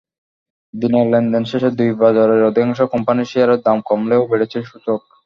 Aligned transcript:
দিনের 0.73 1.05
লেনদেন 1.11 1.43
শেষে 1.51 1.69
দুই 1.77 1.89
বাজারে 2.01 2.35
অধিকাংশ 2.43 2.79
কোম্পানির 2.93 3.29
শেয়ারের 3.31 3.63
দাম 3.65 3.77
কমলেও 3.87 4.29
বেড়েছে 4.31 4.57
সূচক। 4.63 4.99